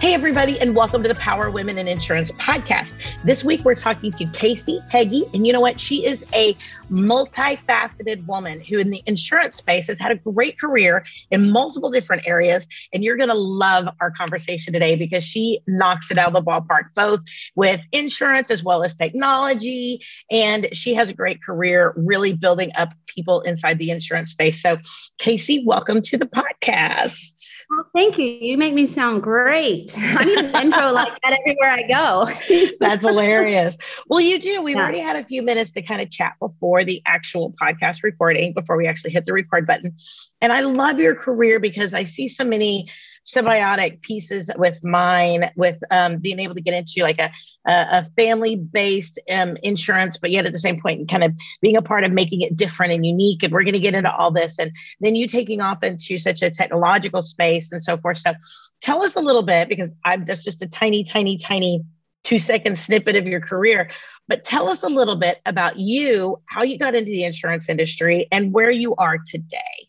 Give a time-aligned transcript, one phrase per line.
[0.00, 2.94] Hey, everybody, and welcome to the Power Women in Insurance podcast.
[3.24, 5.24] This week, we're talking to Casey Heggie.
[5.34, 5.80] And you know what?
[5.80, 6.56] She is a
[6.88, 12.22] multifaceted woman who, in the insurance space, has had a great career in multiple different
[12.26, 12.64] areas.
[12.92, 16.42] And you're going to love our conversation today because she knocks it out of the
[16.42, 17.20] ballpark, both
[17.56, 20.00] with insurance as well as technology.
[20.30, 24.62] And she has a great career really building up people inside the insurance space.
[24.62, 24.78] So,
[25.18, 27.64] Casey, welcome to the podcast.
[27.68, 28.24] Well, thank you.
[28.24, 29.87] You make me sound great.
[29.96, 32.28] I need an intro like that everywhere I go.
[32.80, 33.76] That's hilarious.
[34.08, 34.62] Well, you do.
[34.62, 34.82] We've yeah.
[34.82, 38.76] already had a few minutes to kind of chat before the actual podcast recording, before
[38.76, 39.96] we actually hit the record button.
[40.40, 42.88] And I love your career because I see so many
[43.24, 47.30] symbiotic pieces with mine with um, being able to get into like a,
[47.66, 51.82] a family based um, insurance but yet at the same point kind of being a
[51.82, 54.58] part of making it different and unique and we're going to get into all this
[54.58, 58.18] and then you taking off into such a technological space and so forth.
[58.18, 58.32] So
[58.80, 61.84] tell us a little bit because i'm that's just a tiny tiny tiny
[62.24, 63.90] two second snippet of your career
[64.26, 68.28] but tell us a little bit about you how you got into the insurance industry
[68.30, 69.87] and where you are today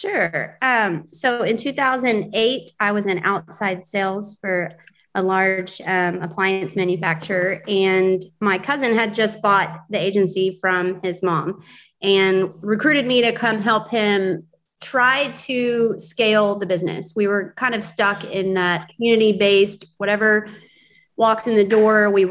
[0.00, 0.56] Sure.
[0.62, 4.72] Um, so in 2008, I was in outside sales for
[5.14, 11.22] a large um, appliance manufacturer, and my cousin had just bought the agency from his
[11.22, 11.62] mom
[12.00, 14.46] and recruited me to come help him
[14.80, 17.12] try to scale the business.
[17.14, 20.48] We were kind of stuck in that community based, whatever
[21.18, 22.24] walks in the door, we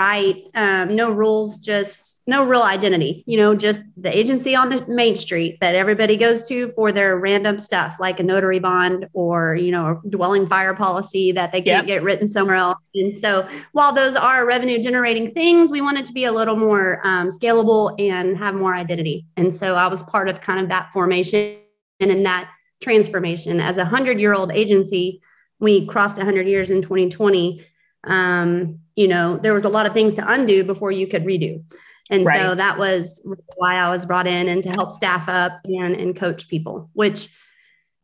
[0.00, 4.86] right um, no rules just no real identity you know just the agency on the
[4.86, 9.54] main street that everybody goes to for their random stuff like a notary bond or
[9.54, 11.98] you know a dwelling fire policy that they can't yep.
[11.98, 12.78] get written somewhere else.
[12.94, 16.56] And so while those are revenue generating things we want it to be a little
[16.56, 19.26] more um, scalable and have more identity.
[19.36, 21.58] And so i was part of kind of that formation
[22.00, 22.50] and in that
[22.80, 23.60] transformation.
[23.60, 25.20] As a 100 year old agency
[25.58, 27.66] we crossed 100 years in 2020
[28.04, 31.64] um, you know, there was a lot of things to undo before you could redo.
[32.10, 32.38] And right.
[32.38, 36.14] so that was why I was brought in and to help staff up and, and
[36.14, 37.30] coach people, which,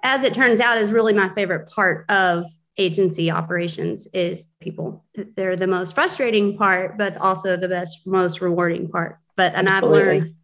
[0.03, 2.47] as it turns out, is really my favorite part of
[2.79, 5.05] agency operations is people.
[5.15, 9.19] They're the most frustrating part, but also the best, most rewarding part.
[9.37, 9.99] But and Absolutely.
[9.99, 10.36] I've learned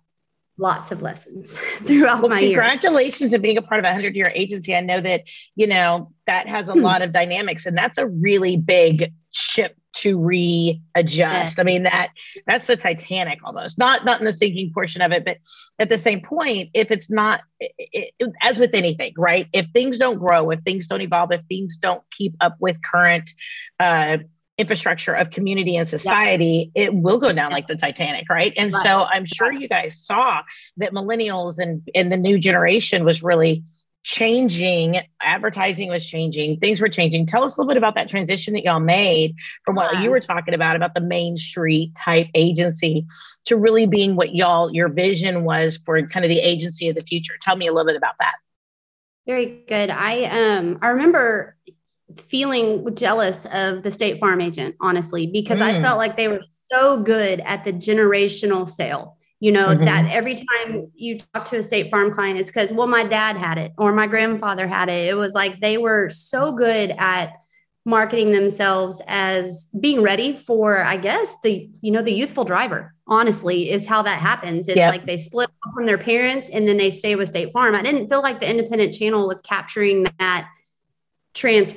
[0.62, 4.30] lots of lessons throughout well, my congratulations on being a part of a 100 year
[4.34, 5.22] agency i know that
[5.56, 6.80] you know that has a hmm.
[6.80, 11.60] lot of dynamics and that's a really big ship to readjust.
[11.60, 12.08] I mean that
[12.46, 13.78] that's the Titanic almost.
[13.78, 15.38] Not not in the sinking portion of it, but
[15.78, 19.48] at the same point, if it's not it, it, as with anything, right?
[19.52, 23.30] If things don't grow, if things don't evolve, if things don't keep up with current
[23.78, 24.18] uh,
[24.62, 26.84] infrastructure of community and society, yeah.
[26.84, 27.56] it will go down yeah.
[27.56, 28.52] like the Titanic, right?
[28.56, 28.82] And right.
[28.82, 30.42] so I'm sure you guys saw
[30.78, 33.64] that millennials and and the new generation was really
[34.04, 37.26] changing, advertising was changing, things were changing.
[37.26, 39.34] Tell us a little bit about that transition that y'all made
[39.64, 43.06] from what you were talking about, about the main street type agency
[43.44, 47.00] to really being what y'all, your vision was for kind of the agency of the
[47.00, 47.34] future.
[47.40, 48.34] Tell me a little bit about that.
[49.26, 49.88] Very good.
[49.88, 51.56] I um I remember
[52.16, 55.62] feeling jealous of the State Farm agent, honestly, because mm.
[55.62, 59.84] I felt like they were so good at the generational sale you know mm-hmm.
[59.84, 63.36] that every time you talk to a state farm client it's because well my dad
[63.36, 67.34] had it or my grandfather had it it was like they were so good at
[67.84, 73.68] marketing themselves as being ready for i guess the you know the youthful driver honestly
[73.68, 74.92] is how that happens it's yep.
[74.92, 78.08] like they split from their parents and then they stay with state farm i didn't
[78.08, 80.48] feel like the independent channel was capturing that
[81.34, 81.74] trans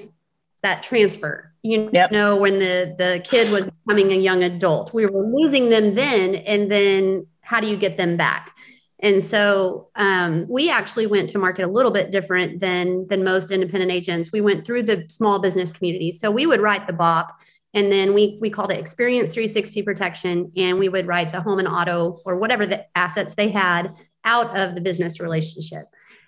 [0.66, 2.12] that transfer you yep.
[2.12, 6.36] know when the the kid was becoming a young adult we were losing them then
[6.36, 8.52] and then how do you get them back?
[9.00, 13.52] And so um, we actually went to market a little bit different than than most
[13.52, 14.32] independent agents.
[14.32, 16.12] We went through the small business community.
[16.12, 17.32] So we would write the BOP,
[17.73, 21.59] and then we we called it Experience 360 Protection, and we would write the home
[21.59, 25.84] and auto or whatever the assets they had out of the business relationship.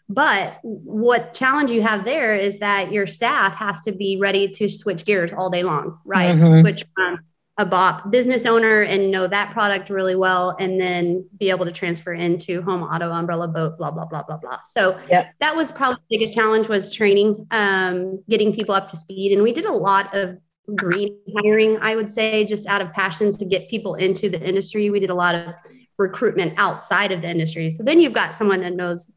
[0.10, 4.70] But what challenge you have there is that your staff has to be ready to
[4.70, 6.36] switch gears all day long, right?
[6.36, 6.50] Mm-hmm.
[6.50, 7.20] To switch from
[7.58, 11.72] a BOP business owner and know that product really well, and then be able to
[11.72, 14.60] transfer into home, auto, umbrella, boat, blah blah blah blah blah.
[14.66, 15.34] So yep.
[15.40, 19.42] that was probably the biggest challenge was training, um, getting people up to speed, and
[19.42, 20.38] we did a lot of
[20.76, 21.78] green hiring.
[21.82, 24.90] I would say just out of passion to get people into the industry.
[24.90, 25.54] We did a lot of
[25.98, 27.72] recruitment outside of the industry.
[27.72, 29.12] So then you've got someone that knows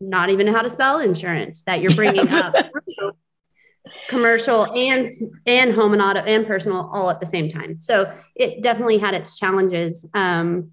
[0.00, 2.54] not even how to spell insurance that you're bringing up
[4.08, 5.10] commercial and
[5.46, 7.80] and home and auto and personal all at the same time.
[7.80, 10.06] So it definitely had its challenges.
[10.14, 10.72] Um,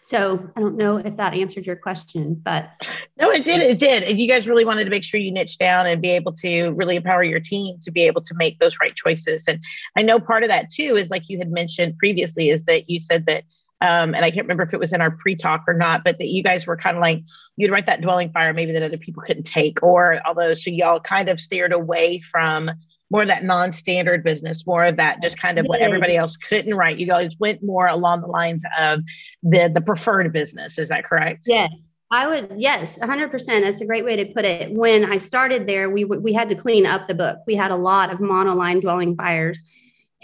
[0.00, 2.88] so I don't know if that answered your question, but
[3.18, 3.60] no, it did.
[3.60, 4.04] It did.
[4.04, 6.70] And you guys really wanted to make sure you niche down and be able to
[6.70, 9.48] really empower your team to be able to make those right choices.
[9.48, 9.58] And
[9.96, 13.00] I know part of that too is like you had mentioned previously, is that you
[13.00, 13.42] said that
[13.80, 16.28] um, and I can't remember if it was in our pre-talk or not, but that
[16.28, 17.22] you guys were kind of like
[17.56, 21.00] you'd write that dwelling fire maybe that other people couldn't take, or although so y'all
[21.00, 22.70] kind of steered away from
[23.10, 26.74] more of that non-standard business, more of that just kind of what everybody else couldn't
[26.74, 26.98] write.
[26.98, 29.00] You guys went more along the lines of
[29.42, 30.78] the the preferred business.
[30.78, 31.44] Is that correct?
[31.46, 31.88] Yes.
[32.08, 33.46] I would, yes, 100%.
[33.46, 34.72] That's a great way to put it.
[34.72, 37.40] When I started there, we, we had to clean up the book.
[37.48, 39.64] We had a lot of monoline dwelling fires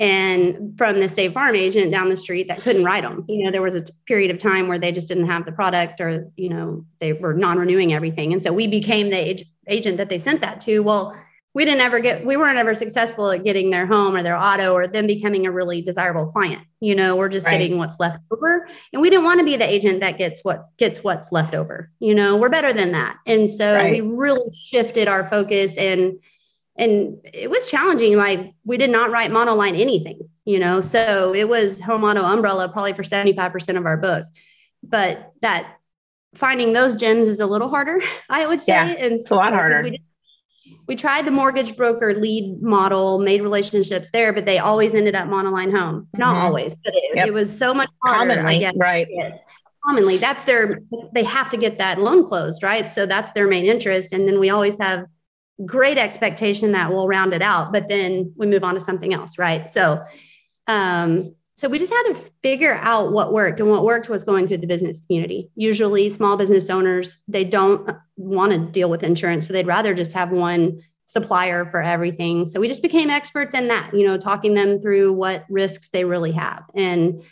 [0.03, 3.25] and from the state farm agent down the street that couldn't write them.
[3.29, 6.01] You know, there was a period of time where they just didn't have the product
[6.01, 8.33] or, you know, they were non renewing everything.
[8.33, 10.81] And so we became the ag- agent that they sent that to.
[10.81, 11.17] Well,
[11.55, 14.73] we didn't ever get we weren't ever successful at getting their home or their auto
[14.73, 17.59] or them becoming a really desirable client you know we're just right.
[17.59, 20.69] getting what's left over and we didn't want to be the agent that gets what
[20.79, 23.91] gets what's left over you know we're better than that and so right.
[23.91, 26.19] we really shifted our focus and
[26.77, 31.49] and it was challenging like we did not write monoline anything you know so it
[31.49, 34.27] was home auto umbrella probably for 75% of our book
[34.83, 35.77] but that
[36.35, 39.53] finding those gems is a little harder i would say yeah, and it's a lot
[39.53, 40.03] harder we,
[40.87, 45.29] we tried the mortgage broker lead model, made relationships there, but they always ended up
[45.29, 46.09] monoline home.
[46.15, 46.45] Not mm-hmm.
[46.45, 47.29] always, but it, yep.
[47.29, 48.35] it, was so much harder.
[48.35, 49.07] Commonly, guess, right?
[49.87, 50.83] Commonly, that's their.
[51.13, 52.91] They have to get that loan closed, right?
[52.91, 55.07] So that's their main interest, and then we always have
[55.65, 59.39] great expectation that we'll round it out, but then we move on to something else,
[59.39, 59.71] right?
[59.71, 60.03] So,
[60.67, 64.49] um, so we just had to figure out what worked and what worked was going
[64.49, 65.51] through the business community.
[65.55, 70.13] Usually small business owners they don't want to deal with insurance so they'd rather just
[70.15, 72.47] have one supplier for everything.
[72.47, 76.05] So we just became experts in that you know talking them through what risks they
[76.05, 76.65] really have.
[76.75, 77.23] And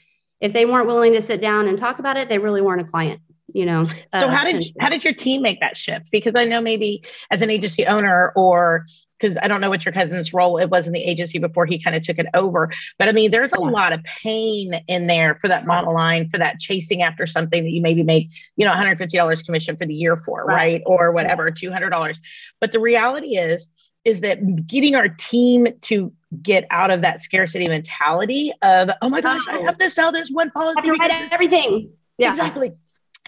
[0.41, 2.91] if they weren't willing to sit down and talk about it they really weren't a
[2.91, 3.21] client
[3.55, 6.11] you know so uh, how did how did your team make that shift?
[6.11, 8.87] Because i know maybe as an agency owner or
[9.19, 11.83] because i don't know what your cousin's role it was in the agency before he
[11.83, 15.37] kind of took it over but i mean there's a lot of pain in there
[15.41, 19.45] for that monoline for that chasing after something that you maybe make you know $150
[19.45, 20.83] commission for the year for right, right?
[20.87, 22.21] or whatever $200
[22.61, 23.69] but the reality is
[24.05, 26.13] is that getting our team to
[26.43, 30.31] get out of that scarcity mentality of oh my gosh i have to sell this
[30.31, 31.93] one policy I have to everything.
[32.19, 32.31] Yeah.
[32.31, 32.73] Exactly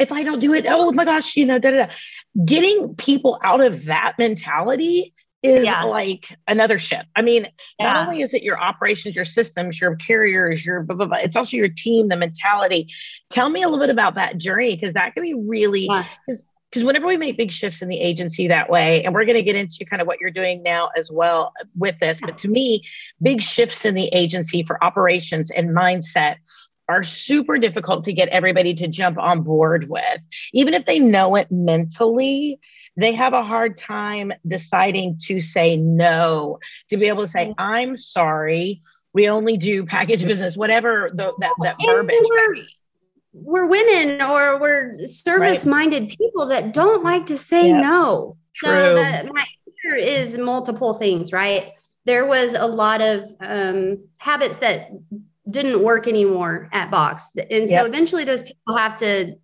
[0.01, 1.93] if I don't do it, oh my gosh, you know, da, da, da.
[2.45, 5.83] getting people out of that mentality is yeah.
[5.83, 7.05] like another ship.
[7.17, 7.49] I mean,
[7.79, 7.87] yeah.
[7.93, 11.37] not only is it your operations, your systems, your carriers, your blah, blah, blah, it's
[11.37, 12.89] also your team, the mentality.
[13.29, 15.89] Tell me a little bit about that journey because that can be really,
[16.27, 16.45] because
[16.77, 16.85] yeah.
[16.85, 19.57] whenever we make big shifts in the agency that way, and we're going to get
[19.57, 22.83] into kind of what you're doing now as well with this, but to me,
[23.21, 26.37] big shifts in the agency for operations and mindset
[26.93, 30.21] are super difficult to get everybody to jump on board with.
[30.53, 32.61] Even if they know it mentally,
[32.97, 36.59] they have a hard time deciding to say no,
[36.91, 38.83] to be able to say, I'm sorry,
[39.15, 42.19] we only do package business, whatever the, that, that verbiage.
[42.29, 42.57] We're,
[43.33, 46.19] we're women or we're service minded right.
[46.19, 47.83] people that don't like to say yep.
[47.83, 48.37] no.
[48.55, 48.71] True.
[48.71, 51.73] So that my answer is multiple things, right?
[52.05, 54.91] There was a lot of um, habits that
[55.51, 57.31] didn't work anymore at Box.
[57.51, 57.87] And so yep.
[57.87, 59.37] eventually those people have to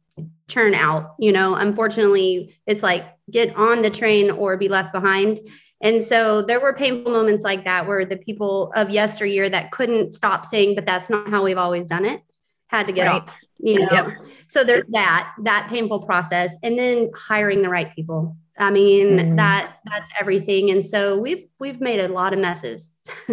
[0.47, 5.39] turn out, you know, unfortunately it's like get on the train or be left behind.
[5.81, 10.15] And so there were painful moments like that where the people of yesteryear that couldn't
[10.15, 12.23] stop saying, but that's not how we've always done it,
[12.69, 13.23] had to get right.
[13.23, 13.89] off, you know.
[13.91, 14.09] Yep.
[14.49, 16.57] So there's that, that painful process.
[16.63, 18.37] And then hiring the right people.
[18.59, 19.37] I mean, mm.
[19.37, 20.71] that that's everything.
[20.71, 22.93] And so we've we've made a lot of messes.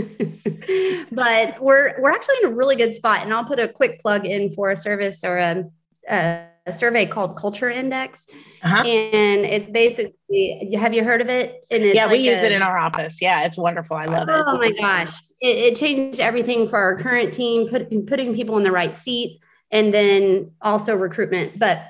[1.12, 3.24] but we're we're actually in a really good spot.
[3.24, 5.66] And I'll put a quick plug in for a service or a,
[6.10, 8.28] a, a survey called Culture Index.
[8.62, 8.84] Uh-huh.
[8.84, 10.14] And it's basically
[10.78, 11.66] have you heard of it?
[11.72, 13.20] And yeah, like we use a, it in our office.
[13.20, 13.98] Yeah, it's wonderful.
[13.98, 14.44] I love it.
[14.46, 15.20] Oh my gosh.
[15.42, 19.40] It, it changed everything for our current team, put, putting people in the right seat
[19.72, 21.58] and then also recruitment.
[21.58, 21.90] But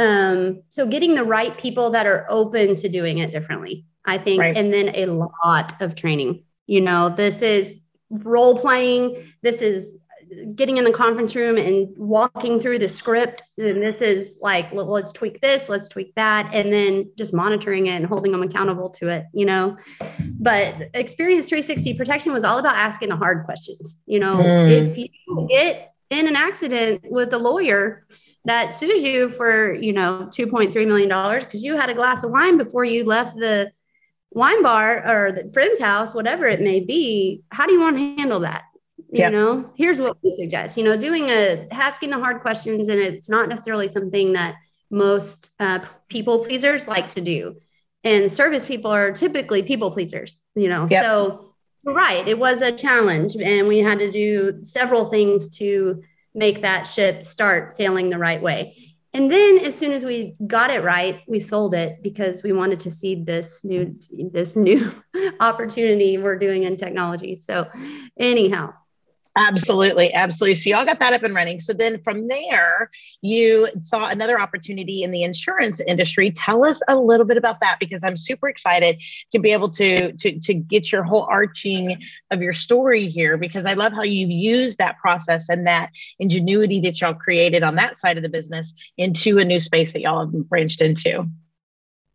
[0.00, 4.40] um, so getting the right people that are open to doing it differently, I think,
[4.40, 4.56] right.
[4.56, 6.42] and then a lot of training.
[6.66, 7.78] You know, this is
[8.08, 9.34] role playing.
[9.42, 9.98] This is
[10.54, 13.42] getting in the conference room and walking through the script.
[13.58, 17.96] And this is like, let's tweak this, let's tweak that, and then just monitoring it
[17.96, 19.76] and holding them accountable to it, you know.
[20.38, 23.98] But Experience 360 protection was all about asking the hard questions.
[24.06, 24.70] You know, mm.
[24.70, 25.08] if you
[25.48, 28.06] get in an accident with a lawyer,
[28.44, 32.56] that sues you for, you know, $2.3 million because you had a glass of wine
[32.56, 33.70] before you left the
[34.30, 37.42] wine bar or the friend's house, whatever it may be.
[37.50, 38.64] How do you want to handle that?
[39.12, 39.32] You yep.
[39.32, 43.28] know, here's what we suggest, you know, doing a asking the hard questions, and it's
[43.28, 44.54] not necessarily something that
[44.88, 47.56] most uh, people pleasers like to do.
[48.04, 50.86] And service people are typically people pleasers, you know.
[50.88, 51.04] Yep.
[51.04, 51.54] So,
[51.84, 56.02] right, it was a challenge, and we had to do several things to
[56.34, 58.76] make that ship start sailing the right way.
[59.12, 62.80] And then as soon as we got it right, we sold it because we wanted
[62.80, 63.96] to seed this new
[64.32, 64.92] this new
[65.40, 67.34] opportunity we're doing in technology.
[67.34, 67.68] So
[68.18, 68.72] anyhow,
[69.36, 70.56] Absolutely, absolutely.
[70.56, 71.60] So y'all got that up and running.
[71.60, 72.90] So then from there,
[73.22, 76.32] you saw another opportunity in the insurance industry.
[76.32, 80.12] Tell us a little bit about that because I'm super excited to be able to
[80.12, 84.30] to to get your whole arching of your story here because I love how you've
[84.30, 88.72] used that process and that ingenuity that y'all created on that side of the business
[88.98, 91.28] into a new space that y'all have branched into.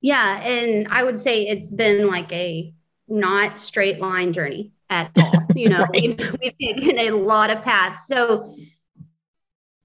[0.02, 2.74] Yeah, and I would say it's been like a
[3.08, 5.32] not straight line journey at all.
[5.56, 6.20] You know, right.
[6.20, 8.08] we've, we've taken a lot of paths.
[8.08, 8.54] So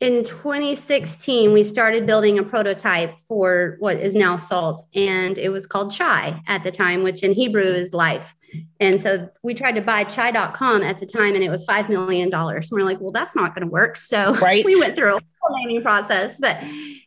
[0.00, 5.66] in 2016, we started building a prototype for what is now Salt, and it was
[5.66, 8.35] called Chai at the time, which in Hebrew is life.
[8.80, 12.33] And so we tried to buy chai.com at the time, and it was $5 million.
[12.33, 13.97] And we're like, well, that's not going to work.
[13.97, 14.64] So right.
[14.64, 16.38] we went through a whole naming process.
[16.38, 16.57] But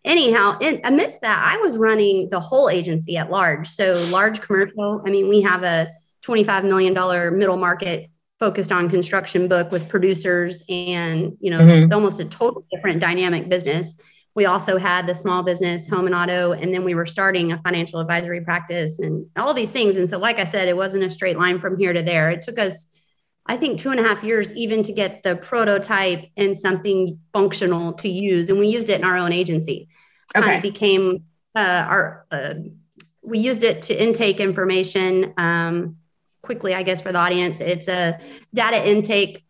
[0.06, 3.68] anyhow, in, amidst that, I was running the whole agency at large.
[3.68, 5.02] So large commercial.
[5.06, 5.92] I mean, we have a
[6.26, 6.94] $25 million
[7.38, 11.94] middle market focused on construction book with producers and you know mm-hmm.
[11.94, 13.96] almost a totally different dynamic business.
[14.36, 17.62] We also had the small business home and auto and then we were starting a
[17.62, 19.98] financial advisory practice and all these things.
[19.98, 22.32] And so like i said it wasn't a straight line from here to there.
[22.32, 22.88] It took us
[23.46, 27.94] i think two and a half years even to get the prototype and something functional
[27.94, 28.50] to use.
[28.50, 29.90] And we used it in our own agency.
[30.36, 30.46] Okay.
[30.46, 31.24] kind of became
[31.56, 32.56] uh, our uh,
[33.22, 35.98] we used it to intake information um,
[36.44, 38.20] quickly, I guess, for the audience, it's a
[38.54, 39.44] data intake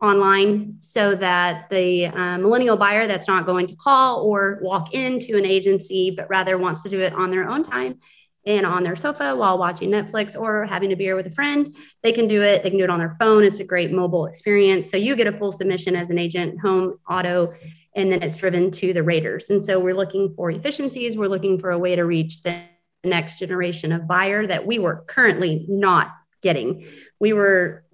[0.00, 5.36] online so that the uh, millennial buyer that's not going to call or walk into
[5.36, 8.00] an agency, but rather wants to do it on their own time
[8.44, 12.10] and on their sofa while watching Netflix or having a beer with a friend, they
[12.10, 12.64] can do it.
[12.64, 13.44] They can do it on their phone.
[13.44, 14.90] It's a great mobile experience.
[14.90, 17.54] So you get a full submission as an agent, home, auto,
[17.94, 19.50] and then it's driven to the raters.
[19.50, 21.16] And so we're looking for efficiencies.
[21.16, 22.62] We're looking for a way to reach the
[23.04, 26.08] next generation of buyer that we were currently not
[26.42, 26.86] getting.
[27.18, 27.84] We were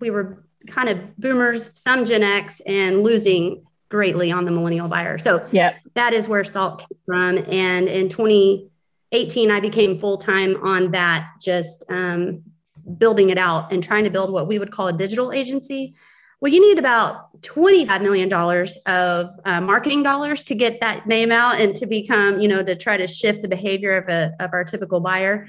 [0.00, 5.18] we were kind of boomers, some Gen X, and losing greatly on the millennial buyer.
[5.18, 7.38] So yeah, that is where Salt came from.
[7.48, 12.42] And in 2018, I became full time on that, just um,
[12.98, 15.94] building it out and trying to build what we would call a digital agency.
[16.40, 18.32] Well, you need about $25 million
[18.86, 22.74] of uh, marketing dollars to get that name out and to become, you know, to
[22.74, 25.46] try to shift the behavior of, a, of our typical buyer.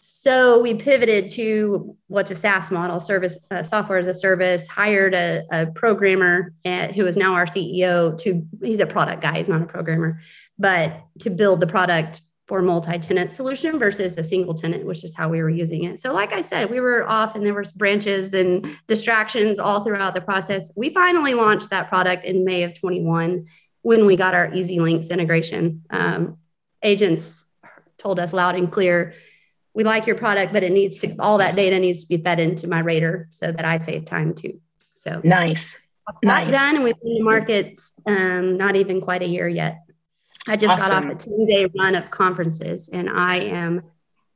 [0.00, 4.68] So we pivoted to what's a SaaS model, service uh, software as a service.
[4.68, 8.16] Hired a, a programmer at, who is now our CEO.
[8.18, 10.20] To he's a product guy, he's not a programmer,
[10.58, 15.28] but to build the product for multi-tenant solution versus a single tenant, which is how
[15.28, 15.98] we were using it.
[15.98, 20.14] So, like I said, we were off, and there were branches and distractions all throughout
[20.14, 20.72] the process.
[20.76, 23.46] We finally launched that product in May of 21
[23.82, 25.84] when we got our EZLynx integration.
[25.90, 26.38] Um,
[26.82, 27.44] agents
[27.98, 29.14] told us loud and clear
[29.74, 32.40] we like your product, but it needs to, all that data needs to be fed
[32.40, 34.60] into my rater so that I save time too.
[34.92, 35.76] So nice.
[36.22, 36.50] Nice.
[36.52, 36.76] Done.
[36.76, 39.84] And we've been in the markets um, not even quite a year yet.
[40.46, 40.88] I just awesome.
[40.88, 43.82] got off a 10 day run of conferences and I am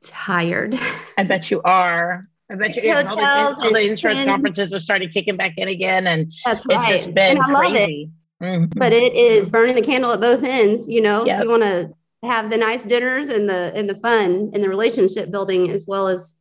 [0.05, 0.75] tired.
[1.17, 2.21] I bet you are.
[2.51, 5.67] I bet you all the, all the insurance 10, conferences are starting kicking back in
[5.67, 6.05] again.
[6.05, 6.77] And that's right.
[6.77, 8.11] it's just been i crazy.
[8.39, 8.43] It.
[8.43, 8.79] Mm-hmm.
[8.79, 10.87] But it is burning the candle at both ends.
[10.87, 11.43] You know, yep.
[11.43, 15.31] you want to have the nice dinners and the and the fun and the relationship
[15.31, 16.35] building as well as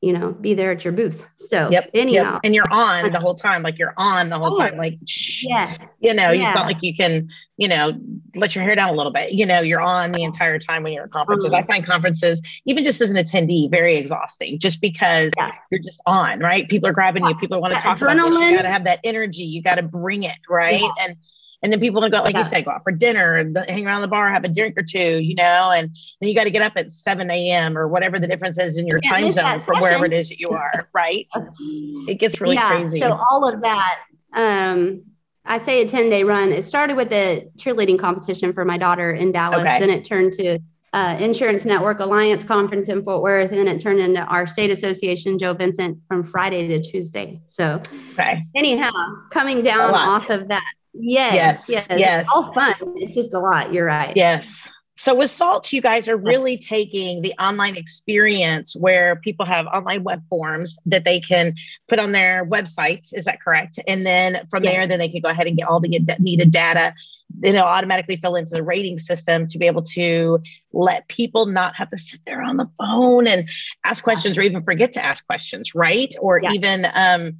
[0.00, 2.40] you know be there at your booth so yep anyhow yep.
[2.44, 4.96] and you're on the whole time like you're on the whole oh, time like
[5.42, 6.48] yeah you know yeah.
[6.48, 7.92] you felt like you can you know
[8.36, 10.92] let your hair down a little bit you know you're on the entire time when
[10.92, 11.66] you're at conferences i mm-hmm.
[11.66, 15.50] find conferences even just as an attendee very exhausting just because yeah.
[15.72, 18.28] you're just on right people are grabbing you people want to talk Adrenaline.
[18.28, 18.50] about this.
[18.50, 20.88] you got to have that energy you got to bring it right yeah.
[21.00, 21.16] and
[21.62, 22.40] and then people go, like yeah.
[22.40, 25.18] you said, go out for dinner, hang around the bar, have a drink or two,
[25.18, 27.76] you know, and then you got to get up at 7 a.m.
[27.76, 30.50] or whatever the difference is in your time zone from wherever it is that you
[30.50, 31.26] are, right?
[31.60, 33.00] it gets really yeah, crazy.
[33.00, 33.98] So all of that,
[34.34, 35.02] um,
[35.44, 36.52] I say a 10 day run.
[36.52, 39.60] It started with a cheerleading competition for my daughter in Dallas.
[39.60, 39.80] Okay.
[39.80, 40.60] Then it turned to
[40.92, 44.70] uh, Insurance Network Alliance conference in Fort Worth, and then it turned into our state
[44.70, 47.42] association, Joe Vincent, from Friday to Tuesday.
[47.46, 47.80] So,
[48.12, 48.44] okay.
[48.54, 48.90] anyhow,
[49.30, 51.98] coming down off of that Yes, yes, yes.
[51.98, 52.28] yes.
[52.34, 52.74] All fun.
[52.96, 53.72] It's just a lot.
[53.72, 54.12] You're right.
[54.16, 54.68] Yes.
[54.98, 60.02] So with Salt, you guys are really taking the online experience where people have online
[60.02, 61.54] web forms that they can
[61.86, 63.08] put on their website.
[63.12, 63.78] Is that correct?
[63.86, 64.74] And then from yes.
[64.74, 66.94] there, then they can go ahead and get all the needed data.
[67.30, 70.40] Then it'll automatically fill into the rating system to be able to
[70.72, 73.48] let people not have to sit there on the phone and
[73.84, 76.12] ask questions or even forget to ask questions, right?
[76.20, 77.36] Or even um,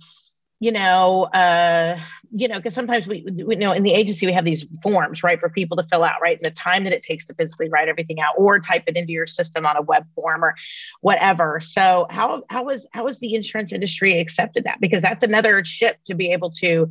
[0.60, 1.98] you know, uh,
[2.30, 5.22] you know, because sometimes we, we you know in the agency we have these forms,
[5.22, 7.68] right, for people to fill out, right, and the time that it takes to physically
[7.68, 10.54] write everything out or type it into your system on a web form or
[11.00, 11.60] whatever.
[11.60, 14.80] So how how was how was the insurance industry accepted that?
[14.80, 16.88] Because that's another ship to be able to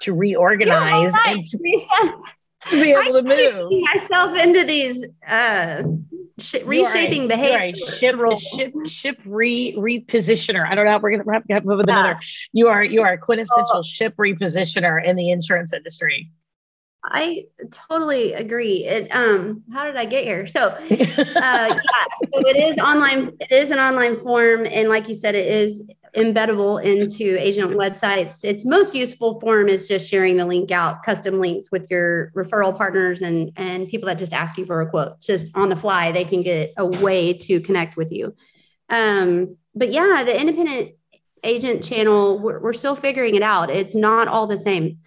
[0.00, 1.38] to reorganize right.
[1.38, 1.58] and to,
[2.70, 5.82] to, be able to move myself into these uh
[6.38, 7.74] sh- reshaping a, behavior.
[7.76, 10.66] ship, ship, ship re repositioner.
[10.68, 10.92] I don't know.
[10.92, 12.18] how We're gonna have to have with another.
[12.52, 13.82] You are you are a quintessential oh.
[13.82, 16.30] ship repositioner in the insurance industry.
[17.08, 18.84] I totally agree.
[18.84, 20.46] It um how did I get here?
[20.46, 25.14] So uh yeah, so it is online, it is an online form, and like you
[25.14, 25.82] said, it is
[26.16, 28.44] embeddable into agent websites.
[28.44, 32.76] Its most useful form is just sharing the link out, custom links with your referral
[32.76, 35.20] partners and and people that just ask you for a quote.
[35.20, 38.34] Just on the fly, they can get a way to connect with you.
[38.88, 40.92] Um, but yeah, the independent
[41.44, 43.70] agent channel, we're, we're still figuring it out.
[43.70, 44.98] It's not all the same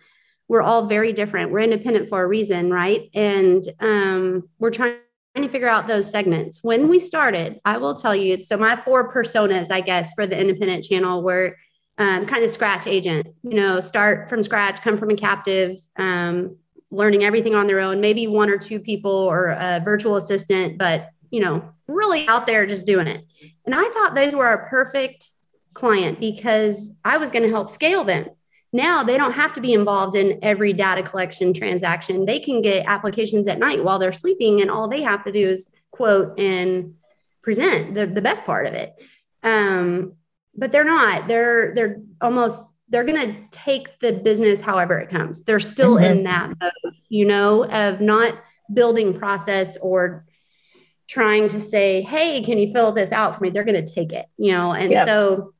[0.49, 1.51] we're all very different.
[1.51, 3.09] We're independent for a reason, right?
[3.13, 4.97] And um, we're trying
[5.35, 6.63] to figure out those segments.
[6.63, 10.39] When we started, I will tell you, so my four personas, I guess, for the
[10.39, 11.55] independent channel were
[11.97, 16.57] um, kind of scratch agent, you know, start from scratch, come from a captive, um,
[16.91, 21.09] learning everything on their own, maybe one or two people or a virtual assistant, but,
[21.29, 23.23] you know, really out there just doing it.
[23.65, 25.29] And I thought those were our perfect
[25.73, 28.29] client because I was going to help scale them
[28.71, 32.25] now they don't have to be involved in every data collection transaction.
[32.25, 35.47] They can get applications at night while they're sleeping, and all they have to do
[35.47, 36.95] is quote and
[37.41, 38.93] present the, the best part of it.
[39.43, 40.13] Um,
[40.55, 41.27] but they're not.
[41.27, 45.43] They're they're almost they're going to take the business however it comes.
[45.43, 46.05] They're still mm-hmm.
[46.05, 48.35] in that mode, you know, of not
[48.73, 50.25] building process or
[51.07, 54.11] trying to say, "Hey, can you fill this out for me?" They're going to take
[54.11, 54.73] it, you know.
[54.73, 55.07] And yep.
[55.07, 55.53] so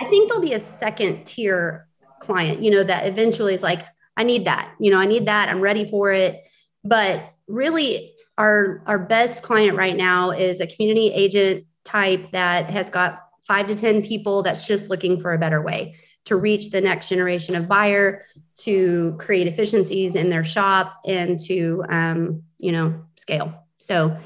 [0.00, 1.88] I think there'll be a second tier
[2.24, 3.84] client, you know, that eventually is like,
[4.16, 5.48] I need that, you know, I need that.
[5.48, 6.42] I'm ready for it.
[6.84, 12.90] But really, our our best client right now is a community agent type that has
[12.90, 16.80] got five to 10 people that's just looking for a better way to reach the
[16.80, 18.24] next generation of buyer,
[18.56, 23.52] to create efficiencies in their shop, and to, um, you know, scale.
[23.78, 24.16] So,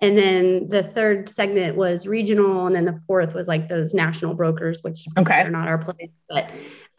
[0.00, 4.34] and then the third segment was regional, and then the fourth was like those national
[4.34, 5.40] brokers, which okay.
[5.40, 6.10] are not our place.
[6.28, 6.48] But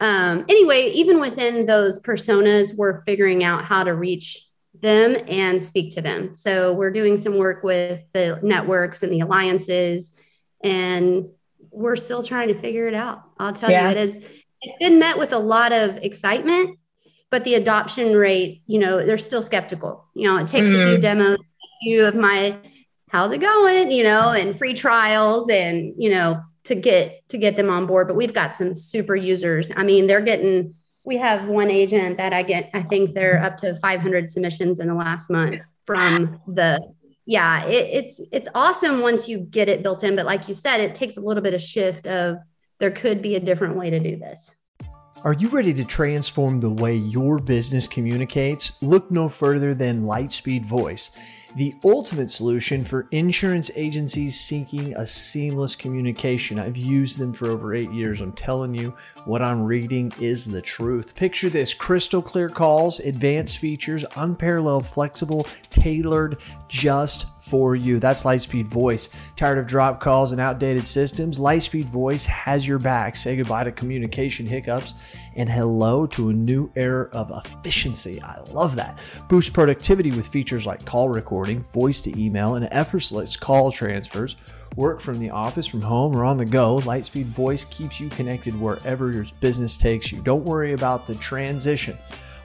[0.02, 5.94] um, anyway, even within those personas, we're figuring out how to reach them and speak
[5.94, 6.34] to them.
[6.34, 10.10] So we're doing some work with the networks and the alliances,
[10.60, 11.28] and
[11.70, 13.22] we're still trying to figure it out.
[13.38, 13.90] I'll tell yeah.
[13.90, 14.20] you, it is.
[14.60, 16.80] It's been met with a lot of excitement,
[17.30, 20.08] but the adoption rate, you know, they're still skeptical.
[20.16, 20.82] You know, it takes mm.
[20.82, 21.00] a few mm.
[21.00, 22.58] demos, a few of my,
[23.08, 27.56] how's it going, you know, and free trials, and you know, to get to get
[27.56, 29.70] them on board but we've got some super users.
[29.74, 33.56] I mean they're getting we have one agent that i get i think they're up
[33.56, 36.80] to 500 submissions in the last month from the
[37.26, 40.80] yeah it, it's it's awesome once you get it built in but like you said
[40.80, 42.38] it takes a little bit of shift of
[42.78, 44.54] there could be a different way to do this
[45.24, 50.64] are you ready to transform the way your business communicates look no further than lightspeed
[50.64, 51.12] voice
[51.54, 56.58] the ultimate solution for insurance agencies seeking a seamless communication.
[56.58, 58.20] I've used them for over eight years.
[58.20, 58.94] I'm telling you,
[59.26, 61.14] what I'm reading is the truth.
[61.14, 67.98] Picture this crystal clear calls, advanced features, unparalleled, flexible, tailored just for you.
[67.98, 69.08] That's Lightspeed Voice.
[69.36, 71.38] Tired of drop calls and outdated systems?
[71.38, 73.16] Lightspeed Voice has your back.
[73.16, 74.94] Say goodbye to communication hiccups
[75.36, 78.22] and hello to a new era of efficiency.
[78.22, 78.98] I love that.
[79.28, 84.36] Boost productivity with features like call recording, voice to email, and effortless call transfers.
[84.76, 88.58] Work from the office, from home, or on the go, Lightspeed Voice keeps you connected
[88.58, 90.22] wherever your business takes you.
[90.22, 91.98] Don't worry about the transition.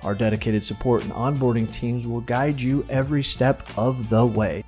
[0.04, 4.64] Our dedicated support and onboarding teams will guide you every step of the way.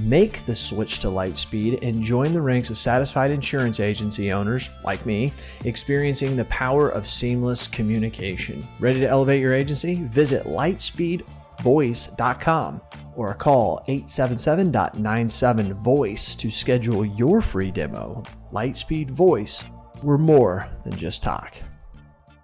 [0.00, 5.06] Make the switch to Lightspeed and join the ranks of satisfied insurance agency owners, like
[5.06, 5.32] me,
[5.64, 8.62] experiencing the power of seamless communication.
[8.78, 10.02] Ready to elevate your agency?
[10.04, 12.80] Visit lightspeedvoice.com
[13.16, 18.22] or call 877.97voice to schedule your free demo.
[18.52, 19.64] Lightspeed Voice,
[20.02, 21.54] we're more than just talk.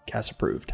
[0.06, 0.72] CAS approved.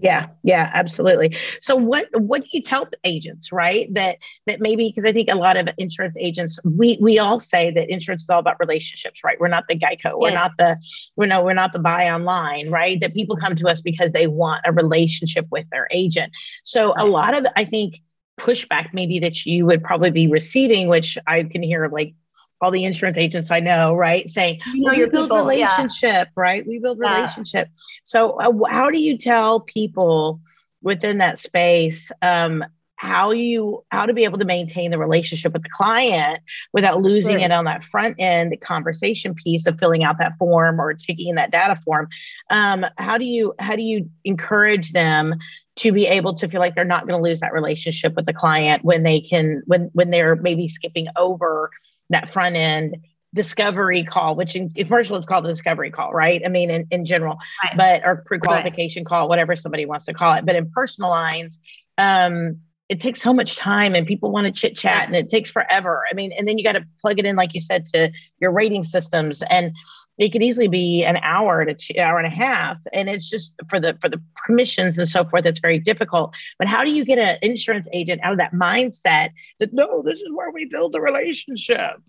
[0.00, 1.36] Yeah, yeah, absolutely.
[1.60, 3.92] So what what do you tell agents, right?
[3.94, 7.70] That that maybe because I think a lot of insurance agents, we we all say
[7.70, 9.38] that insurance is all about relationships, right?
[9.38, 10.76] We're not the Geico, we're not the
[11.16, 13.00] we're no, we're not the buy online, right?
[13.00, 16.32] That people come to us because they want a relationship with their agent.
[16.64, 17.04] So right.
[17.04, 18.02] a lot of I think
[18.38, 22.14] pushback maybe that you would probably be receiving, which I can hear like
[22.60, 24.28] all the insurance agents I know, right?
[24.28, 26.24] Saying, you know, well, you build people, relationship, yeah.
[26.36, 26.66] right?
[26.66, 27.68] We build relationship.
[27.70, 27.80] Yeah.
[28.04, 30.40] So uh, how do you tell people
[30.82, 32.64] within that space um,
[32.96, 36.40] how you how to be able to maintain the relationship with the client
[36.72, 40.94] without losing it on that front end conversation piece of filling out that form or
[40.94, 42.08] taking in that data form
[42.50, 45.34] um, how do you how do you encourage them
[45.76, 48.32] to be able to feel like they're not going to lose that relationship with the
[48.32, 51.70] client when they can when when they're maybe skipping over
[52.10, 52.96] that front end
[53.34, 56.40] discovery call, which in, in commercial is called a discovery call, right?
[56.44, 57.76] I mean, in, in general, right.
[57.76, 59.08] but or pre-qualification right.
[59.08, 60.46] call, whatever somebody wants to call it.
[60.46, 61.58] But in personal lines,
[61.98, 65.50] um, it takes so much time and people want to chit chat and it takes
[65.50, 66.04] forever.
[66.10, 68.50] I mean, and then you got to plug it in, like you said, to your
[68.50, 69.42] rating systems.
[69.48, 69.72] And
[70.18, 72.76] it could easily be an hour to two, hour and a half.
[72.92, 76.34] And it's just for the for the permissions and so forth, it's very difficult.
[76.58, 80.20] But how do you get an insurance agent out of that mindset that no, this
[80.20, 82.00] is where we build the relationship?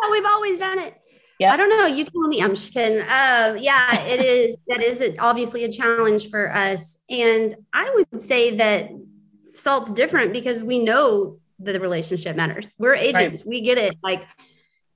[0.00, 0.94] how we've always done it.
[1.38, 1.52] Yeah.
[1.52, 1.86] I don't know.
[1.86, 2.40] You tell me.
[2.40, 3.00] I'm just kidding.
[3.00, 4.56] Um, yeah, it is.
[4.68, 6.98] That is a, obviously a challenge for us.
[7.10, 8.90] And I would say that
[9.54, 12.68] salt's different because we know that the relationship matters.
[12.78, 13.42] We're agents.
[13.42, 13.48] Right.
[13.48, 13.96] We get it.
[14.02, 14.24] Like,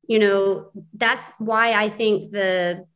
[0.09, 2.87] you know, that's why I think the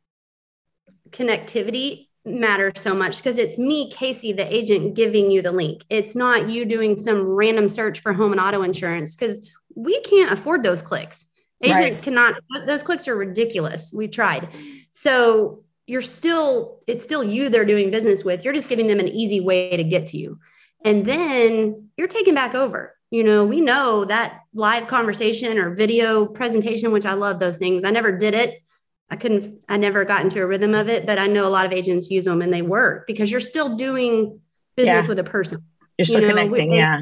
[1.09, 5.83] connectivity matters so much because it's me, Casey, the agent, giving you the link.
[5.89, 10.31] It's not you doing some random search for home and auto insurance because we can't
[10.31, 11.27] afford those clicks.
[11.63, 12.03] Agents right.
[12.03, 13.93] cannot, those clicks are ridiculous.
[13.93, 14.49] We tried.
[14.91, 18.43] So you're still, it's still you they're doing business with.
[18.43, 20.39] You're just giving them an easy way to get to you.
[20.83, 22.95] And then you're taking back over.
[23.09, 27.83] You know, we know that live conversation or video presentation, which I love those things.
[27.83, 28.61] I never did it.
[29.09, 31.65] I couldn't, I never got into a rhythm of it, but I know a lot
[31.65, 34.39] of agents use them and they work because you're still doing
[34.77, 35.07] business yeah.
[35.07, 35.59] with a person.
[35.97, 36.71] You're still you know, connecting.
[36.71, 37.01] yeah.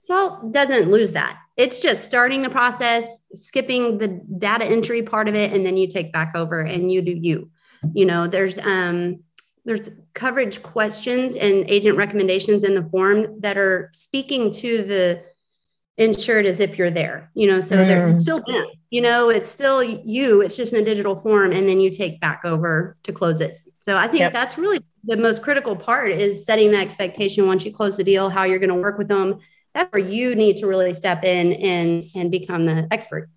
[0.00, 5.34] Salt doesn't lose that it's just starting the process, skipping the data entry part of
[5.34, 7.50] it, and then you take back over and you do you.
[7.94, 9.22] You know, there's um
[9.66, 15.22] there's coverage questions and agent recommendations in the form that are speaking to the
[15.98, 17.30] insured as if you're there.
[17.34, 17.86] You know, so mm.
[17.86, 18.66] there's still them.
[18.90, 20.40] You know, it's still you.
[20.40, 23.58] It's just in a digital form, and then you take back over to close it.
[23.78, 24.32] So I think yep.
[24.32, 28.30] that's really the most critical part is setting the expectation once you close the deal,
[28.30, 29.40] how you're going to work with them
[29.76, 33.28] that's where you need to really step in and and become the expert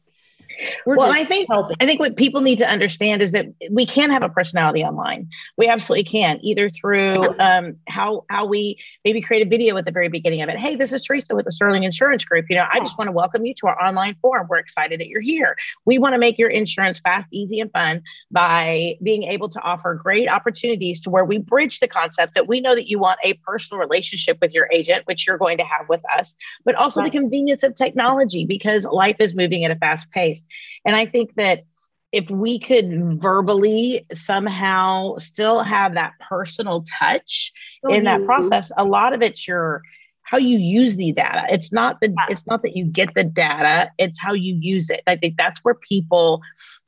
[0.85, 1.75] we're well, I think helping.
[1.79, 5.29] I think what people need to understand is that we can have a personality online.
[5.57, 9.91] We absolutely can, either through um, how how we maybe create a video at the
[9.91, 10.59] very beginning of it.
[10.59, 12.45] Hey, this is Teresa with the Sterling Insurance Group.
[12.49, 14.47] You know, I just want to welcome you to our online forum.
[14.49, 15.55] We're excited that you're here.
[15.85, 19.93] We want to make your insurance fast, easy, and fun by being able to offer
[19.95, 23.33] great opportunities to where we bridge the concept that we know that you want a
[23.35, 27.11] personal relationship with your agent, which you're going to have with us, but also right.
[27.11, 30.45] the convenience of technology because life is moving at a fast pace.
[30.85, 31.63] And I think that
[32.11, 37.51] if we could verbally somehow still have that personal touch
[37.85, 37.95] mm-hmm.
[37.95, 39.81] in that process, a lot of it's your
[40.23, 41.45] how you use the data.
[41.49, 45.01] It's not the it's not that you get the data, it's how you use it.
[45.07, 46.41] I think that's where people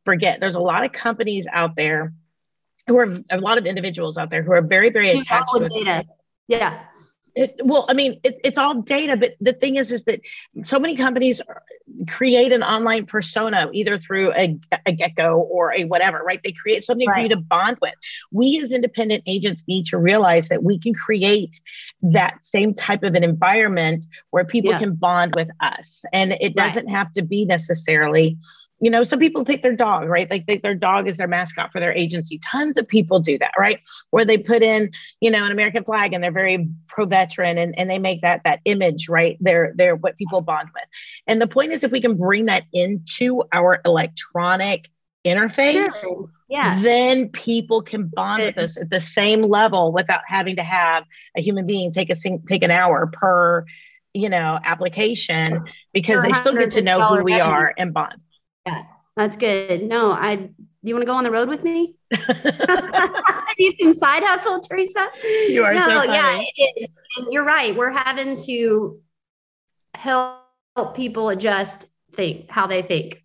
[0.05, 0.39] forget.
[0.39, 2.13] There's a lot of companies out there
[2.87, 6.05] who are a lot of individuals out there who are very, very attached to data.
[6.47, 6.83] Yeah.
[7.33, 10.21] It, well, I mean, it, it's all data, but the thing is, is that
[10.63, 11.41] so many companies
[12.09, 16.41] create an online persona either through a, a gecko or a whatever, right?
[16.43, 17.15] They create something right.
[17.15, 17.93] for you to bond with.
[18.31, 21.61] We as independent agents need to realize that we can create
[22.01, 24.79] that same type of an environment where people yeah.
[24.79, 26.95] can bond with us, and it doesn't right.
[26.95, 28.37] have to be necessarily
[28.81, 30.29] you know, some people pick their dog, right?
[30.29, 32.39] Like they, their dog is their mascot for their agency.
[32.39, 33.79] Tons of people do that, right?
[34.09, 34.89] Where they put in,
[35.19, 38.41] you know, an American flag and they're very pro veteran and, and they make that
[38.43, 39.37] that image, right?
[39.39, 40.83] They're they're what people bond with.
[41.27, 44.89] And the point is if we can bring that into our electronic
[45.23, 46.31] interface, sure.
[46.49, 46.81] yeah.
[46.81, 51.03] then people can bond with us at the same level without having to have
[51.37, 52.15] a human being take a
[52.47, 53.63] take an hour per
[54.13, 55.63] you know application
[55.93, 58.19] because they still get to know who we are and bond
[58.65, 58.83] yeah,
[59.15, 59.83] that's good.
[59.83, 60.49] No, I.
[60.83, 61.93] Do you want to go on the road with me?
[62.11, 65.09] I need some side hustle, Teresa.
[65.47, 66.99] You are no, so yeah, it is.
[67.17, 67.75] And you're right.
[67.75, 68.99] We're having to
[69.93, 73.23] help people adjust think how they think.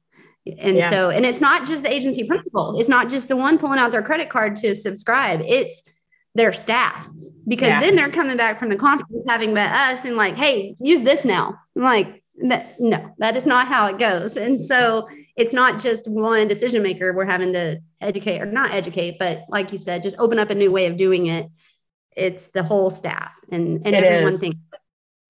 [0.59, 0.91] And yeah.
[0.91, 2.79] so, and it's not just the agency principal.
[2.79, 5.41] It's not just the one pulling out their credit card to subscribe.
[5.47, 5.83] It's
[6.35, 7.09] their staff
[7.49, 7.81] because yeah.
[7.81, 11.25] then they're coming back from the conference having met us and like, hey, use this
[11.25, 11.59] now.
[11.75, 14.37] I'm like, that, no, that is not how it goes.
[14.37, 19.19] And so it's not just one decision maker we're having to educate or not educate,
[19.19, 21.47] but like you said, just open up a new way of doing it.
[22.17, 24.59] It's the whole staff and, and everyone thinks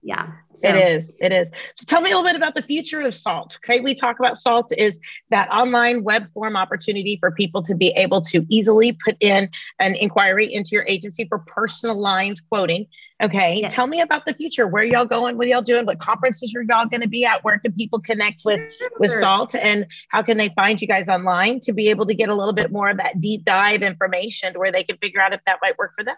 [0.07, 0.69] yeah so.
[0.69, 1.51] it is it is.
[1.75, 3.81] So tell me a little bit about the future of salt okay?
[3.81, 4.99] We talk about salt is
[5.31, 9.97] that online web form opportunity for people to be able to easily put in an
[9.97, 12.87] inquiry into your agency for personalized quoting
[13.23, 13.57] okay?
[13.61, 13.73] Yes.
[13.73, 14.67] tell me about the future.
[14.67, 15.37] Where y'all going?
[15.37, 15.87] What y'all doing?
[15.87, 17.43] What conferences are y'all going to be at?
[17.45, 18.91] Where can people connect with sure.
[18.99, 19.55] with salt?
[19.55, 22.53] And how can they find you guys online to be able to get a little
[22.53, 25.59] bit more of that deep dive information to where they can figure out if that
[25.63, 26.17] might work for them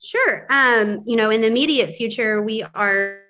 [0.00, 0.46] Sure.
[0.50, 3.20] Um, you know, in the immediate future, we are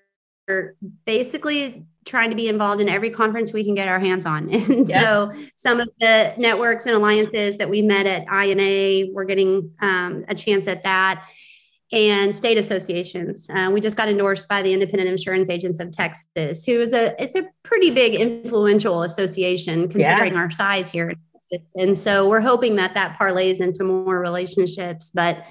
[1.04, 4.48] basically trying to be involved in every conference we can get our hands on.
[4.68, 5.02] And yeah.
[5.02, 10.24] so some of the networks and alliances that we met at INA, we're getting um,
[10.28, 11.26] a chance at that.
[11.90, 13.48] And state associations.
[13.48, 17.14] Uh, we just got endorsed by the Independent Insurance Agents of Texas, who is a
[17.18, 20.38] it's a pretty big influential association considering yeah.
[20.38, 21.14] our size here.
[21.76, 25.10] And so we're hoping that that parlays into more relationships.
[25.14, 25.42] But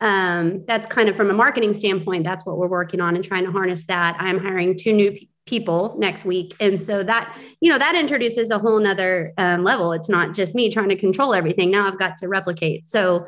[0.00, 3.44] um, that's kind of from a marketing standpoint that's what we're working on and trying
[3.44, 4.16] to harness that.
[4.18, 6.54] I'm hiring two new p- people next week.
[6.60, 9.92] And so that you know that introduces a whole nother um, level.
[9.92, 11.70] It's not just me trying to control everything.
[11.70, 12.90] Now i've got to replicate.
[12.90, 13.26] So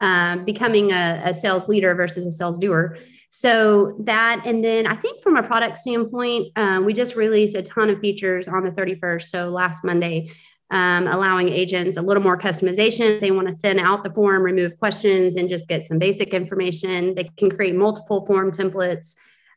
[0.00, 2.96] um, becoming a, a sales leader versus a sales doer.
[3.28, 7.62] So that and then i think from a product standpoint um, we just released a
[7.62, 10.30] ton of features on the 31st so last monday
[10.70, 13.20] um, allowing agents a little more customization.
[13.20, 17.14] They want to thin out the form, remove questions, and just get some basic information.
[17.14, 19.14] They can create multiple form templates.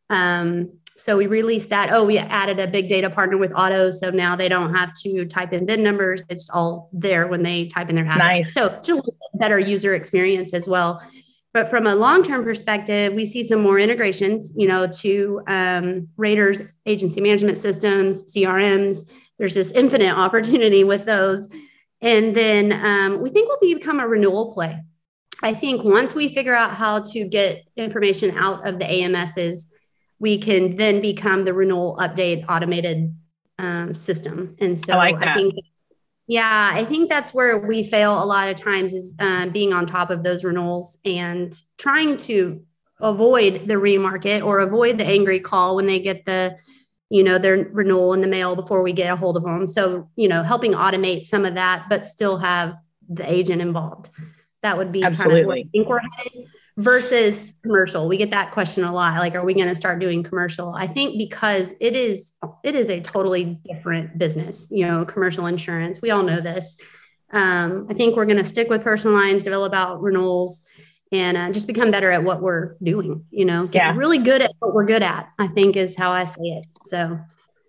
[0.10, 1.90] Um, so we released that.
[1.92, 5.26] Oh, we added a big data partner with Auto, so now they don't have to
[5.26, 6.26] type in VIN numbers.
[6.30, 8.20] It's all there when they type in their address.
[8.20, 8.54] Nice.
[8.54, 11.02] So just a better user experience as well.
[11.54, 16.62] But from a long-term perspective, we see some more integrations, you know, to um, raters,
[16.86, 21.50] agency management systems, CRMs, there's just infinite opportunity with those.
[22.02, 24.80] And then um, we think we'll become a renewal play.
[25.42, 29.68] I think once we figure out how to get information out of the AMSs,
[30.20, 33.16] we can then become the renewal update automated
[33.58, 34.56] um, system.
[34.60, 35.56] And so I, like I, think,
[36.28, 39.86] yeah, I think that's where we fail a lot of times is uh, being on
[39.86, 42.62] top of those renewals and trying to
[43.00, 46.58] avoid the remarket or avoid the angry call when they get the
[47.10, 49.68] you know their renewal in the mail before we get a hold of them.
[49.68, 52.76] So you know helping automate some of that but still have
[53.10, 54.10] the agent involved.
[54.62, 55.42] That would be Absolutely.
[55.42, 58.08] kind of I think we're headed versus commercial.
[58.08, 60.74] We get that question a lot like are we going to start doing commercial?
[60.74, 66.02] I think because it is it is a totally different business you know commercial insurance.
[66.02, 66.78] We all know this.
[67.32, 70.62] Um, i think we're going to stick with personal lines develop out renewals
[71.12, 73.96] and uh, just become better at what we're doing you know get yeah.
[73.96, 77.20] really good at what we're good at i think is how i say it so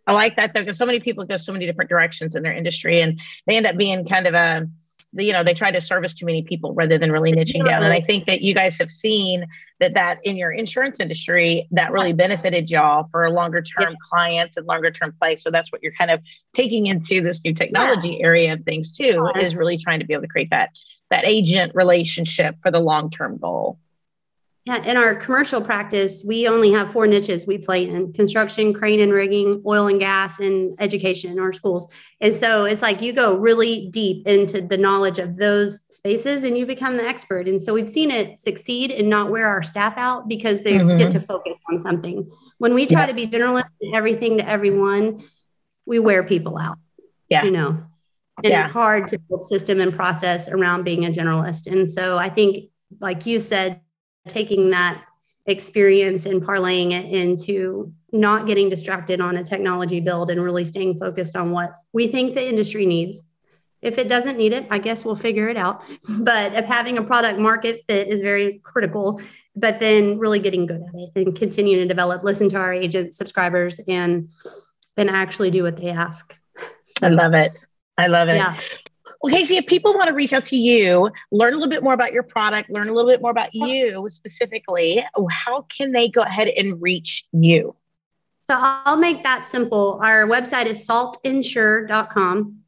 [0.07, 2.53] i like that though because so many people go so many different directions in their
[2.53, 4.69] industry and they end up being kind of a
[5.13, 7.93] you know they try to service too many people rather than really niching down and
[7.93, 9.45] i think that you guys have seen
[9.81, 13.97] that that in your insurance industry that really benefited y'all for longer term yeah.
[14.03, 16.21] clients and longer term play so that's what you're kind of
[16.55, 18.27] taking into this new technology yeah.
[18.27, 19.43] area of things too yeah.
[19.43, 20.71] is really trying to be able to create that
[21.11, 23.79] that agent relationship for the long term goal
[24.67, 29.01] yeah, in our commercial practice, we only have four niches we play in construction, crane
[29.01, 31.91] and rigging, oil and gas, and education or schools.
[32.21, 36.59] And so it's like you go really deep into the knowledge of those spaces and
[36.59, 37.49] you become the expert.
[37.49, 40.99] And so we've seen it succeed and not wear our staff out because they mm-hmm.
[40.99, 42.31] get to focus on something.
[42.59, 43.07] When we try yeah.
[43.07, 45.25] to be generalist and everything to everyone,
[45.87, 46.77] we wear people out.
[47.31, 47.45] Yeah.
[47.45, 47.83] You know,
[48.45, 48.65] and yeah.
[48.65, 51.71] it's hard to build system and process around being a generalist.
[51.71, 53.81] And so I think, like you said,
[54.29, 55.03] taking that
[55.47, 60.99] experience and parlaying it into not getting distracted on a technology build and really staying
[60.99, 63.23] focused on what we think the industry needs.
[63.83, 65.83] If it doesn't need it, I guess we'll figure it out.
[66.21, 69.21] But of having a product market fit is very critical.
[69.57, 73.15] But then really getting good at it and continuing to develop, listen to our agent
[73.15, 74.29] subscribers and
[74.97, 76.37] and actually do what they ask.
[76.99, 77.65] So, I love it.
[77.99, 78.37] I love it.
[78.37, 78.59] Yeah.
[79.23, 81.93] Well, Casey, if people want to reach out to you, learn a little bit more
[81.93, 86.23] about your product, learn a little bit more about you specifically, how can they go
[86.23, 87.77] ahead and reach you?
[88.43, 90.01] So I'll make that simple.
[90.03, 92.61] Our website is saltinsure.com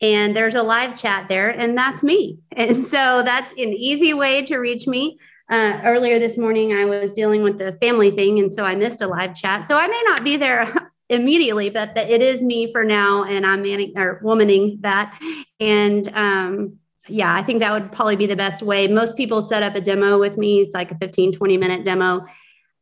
[0.00, 2.38] and there's a live chat there, and that's me.
[2.56, 5.18] And so that's an easy way to reach me.
[5.48, 9.00] Uh, earlier this morning, I was dealing with the family thing, and so I missed
[9.00, 9.64] a live chat.
[9.64, 13.62] So I may not be there immediately, but it is me for now, and I'm
[13.62, 15.18] manning or womaning that.
[15.60, 18.88] And um, yeah, I think that would probably be the best way.
[18.88, 20.60] Most people set up a demo with me.
[20.60, 22.24] It's like a 15, 20 minute demo.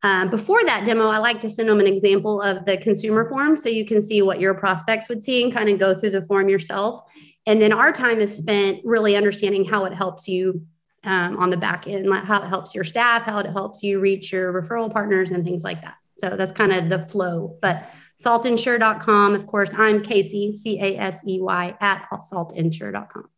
[0.02, 3.56] Um, before that demo, I like to send them an example of the consumer form
[3.56, 6.22] so you can see what your prospects would see and kind of go through the
[6.22, 7.02] form yourself.
[7.46, 10.66] And then our time is spent really understanding how it helps you
[11.04, 14.32] um, on the back end, how it helps your staff, how it helps you reach
[14.32, 15.94] your referral partners, and things like that.
[16.18, 17.58] So that's kind of the flow.
[17.62, 17.90] But
[18.20, 23.28] saltinsure.com, of course, I'm Casey, C A S E Y, at saltinsure.com.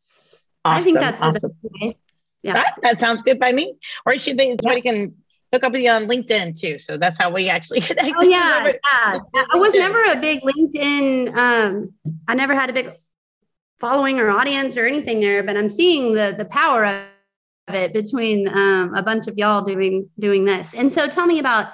[0.64, 0.78] Awesome.
[0.78, 1.34] I think that's awesome.
[1.34, 1.98] the best way.
[2.42, 2.54] Yeah.
[2.54, 3.76] That, that, sounds good by me.
[4.04, 4.92] Or she thinks somebody yeah.
[4.92, 5.14] can
[5.52, 6.78] hook up with you on LinkedIn too.
[6.78, 8.14] So that's how we actually connect.
[8.18, 9.20] Oh yeah, yeah.
[9.34, 11.34] I was never a big LinkedIn.
[11.36, 11.92] Um,
[12.26, 12.92] I never had a big
[13.78, 18.48] following or audience or anything there, but I'm seeing the the power of it between
[18.48, 20.74] um, a bunch of y'all doing doing this.
[20.74, 21.72] And so, tell me about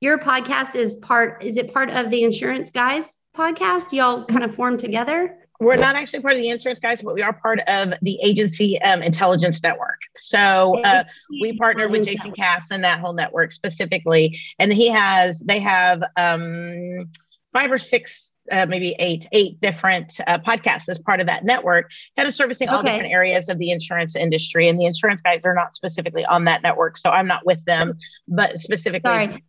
[0.00, 0.74] your podcast.
[0.74, 3.92] Is part is it part of the Insurance Guys podcast?
[3.92, 5.36] Y'all kind of formed together.
[5.60, 8.80] We're not actually part of the insurance guys, but we are part of the agency
[8.80, 9.98] um, intelligence network.
[10.16, 11.02] So uh,
[11.42, 16.00] we partner with Jason Cass and that whole network specifically, and he has they have
[16.16, 17.10] um,
[17.52, 21.90] five or six, uh, maybe eight, eight different uh, podcasts as part of that network,
[22.16, 22.92] kind of servicing all okay.
[22.92, 24.68] different areas of the insurance industry.
[24.68, 27.98] And the insurance guys are not specifically on that network, so I'm not with them,
[28.28, 29.10] but specifically.
[29.10, 29.42] Sorry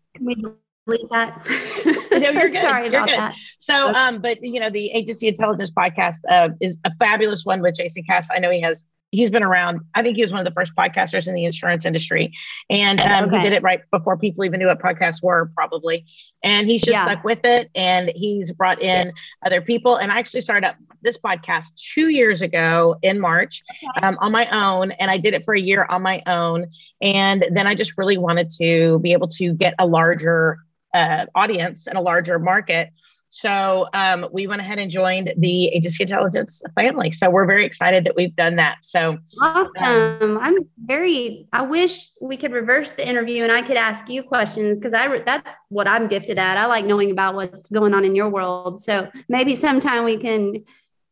[0.89, 1.45] delete that.
[2.11, 2.61] no, you're good.
[2.61, 3.19] Sorry you're about good.
[3.19, 3.35] that.
[3.57, 3.99] So, okay.
[3.99, 8.03] um, but you know, the agency intelligence podcast uh, is a fabulous one with Jason
[8.03, 8.27] Cass.
[8.33, 8.83] I know he has.
[9.11, 9.81] He's been around.
[9.95, 12.31] I think he was one of the first podcasters in the insurance industry,
[12.69, 13.37] and um, okay.
[13.37, 16.05] he did it right before people even knew what podcasts were, probably.
[16.43, 17.05] And he's just yeah.
[17.05, 19.11] stuck with it, and he's brought in
[19.43, 19.95] other people.
[19.95, 23.63] And I actually started up this podcast two years ago in March
[24.01, 26.67] um, on my own, and I did it for a year on my own.
[27.01, 30.59] And then I just really wanted to be able to get a larger
[30.93, 32.89] uh, audience and a larger market.
[33.29, 37.11] So um, we went ahead and joined the agency intelligence family.
[37.11, 38.77] So we're very excited that we've done that.
[38.81, 40.21] So awesome!
[40.21, 41.47] Um, I'm very.
[41.53, 45.19] I wish we could reverse the interview and I could ask you questions because I
[45.19, 46.57] that's what I'm gifted at.
[46.57, 48.81] I like knowing about what's going on in your world.
[48.81, 50.65] So maybe sometime we can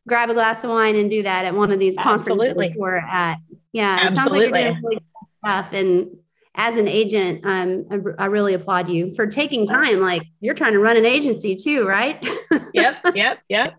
[0.08, 2.74] grab a glass of wine and do that at one of these conferences Absolutely.
[2.76, 3.38] we're at.
[3.72, 4.16] Yeah, it Absolutely.
[4.16, 5.04] sounds like you're doing really
[5.44, 6.08] stuff and
[6.58, 10.00] as an agent, um, I, I, really applaud you for taking time.
[10.00, 12.18] Like you're trying to run an agency too, right?
[12.74, 13.76] yep, yep, yep.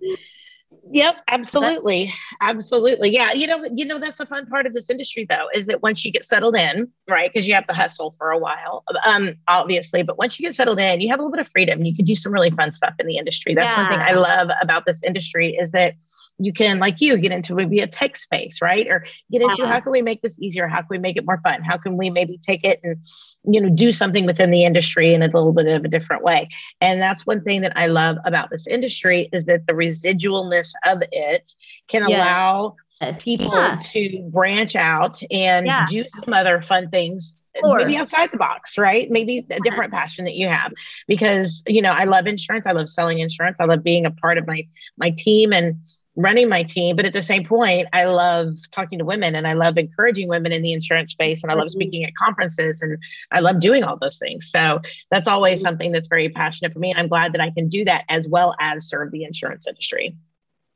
[0.91, 2.12] Yep, absolutely.
[2.41, 3.12] Absolutely.
[3.12, 3.32] Yeah.
[3.34, 6.04] You know, you know, that's the fun part of this industry though, is that once
[6.04, 7.32] you get settled in, right?
[7.32, 10.80] Because you have to hustle for a while, um, obviously, but once you get settled
[10.80, 11.86] in, you have a little bit of freedom.
[11.86, 13.54] You can do some really fun stuff in the industry.
[13.54, 13.84] That's yeah.
[13.84, 15.93] one thing I love about this industry is that
[16.39, 18.88] you can, like you, get into maybe a tech space, right?
[18.88, 19.71] Or get into uh-huh.
[19.71, 20.67] how can we make this easier?
[20.67, 21.62] How can we make it more fun?
[21.63, 22.97] How can we maybe take it and,
[23.43, 26.47] you know, do something within the industry in a little bit of a different way?
[26.82, 31.04] And that's one thing that I love about this industry is that the residualness of
[31.12, 31.54] it
[31.88, 32.17] can yeah.
[32.17, 32.75] allow
[33.19, 33.80] people yeah.
[33.82, 35.86] to branch out and yeah.
[35.89, 37.78] do some other fun things sure.
[37.78, 39.60] maybe outside the box right maybe a uh-huh.
[39.63, 40.73] different passion that you have
[41.08, 44.38] because you know i love insurance i love selling insurance i love being a part
[44.38, 45.75] of my my team and
[46.19, 49.53] running my team but at the same point i love talking to women and i
[49.53, 51.79] love encouraging women in the insurance space and i love mm-hmm.
[51.79, 52.97] speaking at conferences and
[53.32, 54.79] i love doing all those things so
[55.10, 55.67] that's always mm-hmm.
[55.67, 58.27] something that's very passionate for me and i'm glad that i can do that as
[58.27, 60.15] well as serve the insurance industry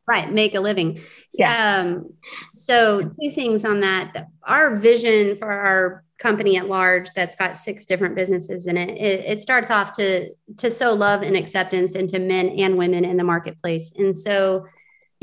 [0.07, 0.99] right make a living
[1.33, 2.13] yeah um,
[2.53, 7.85] so two things on that our vision for our company at large that's got six
[7.85, 8.91] different businesses in it.
[8.91, 9.25] it.
[9.25, 13.23] it starts off to to sow love and acceptance into men and women in the
[13.25, 14.65] marketplace and so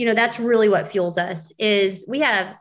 [0.01, 2.57] you know that's really what fuels us is we have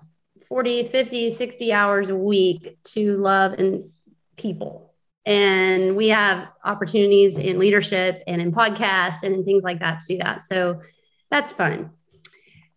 [0.49, 3.91] 40 50 60 hours a week to love and
[4.35, 4.93] people.
[5.25, 10.05] And we have opportunities in leadership and in podcasts and in things like that to
[10.05, 10.41] do that.
[10.41, 10.81] So
[11.31, 11.91] that's fun.